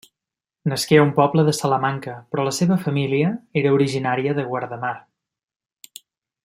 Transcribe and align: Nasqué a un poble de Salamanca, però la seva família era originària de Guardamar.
Nasqué 0.71 0.97
a 0.99 1.03
un 1.07 1.11
poble 1.19 1.43
de 1.49 1.53
Salamanca, 1.57 2.15
però 2.31 2.47
la 2.47 2.55
seva 2.61 2.79
família 2.87 3.29
era 3.63 3.75
originària 3.77 4.35
de 4.41 4.49
Guardamar. 4.53 4.95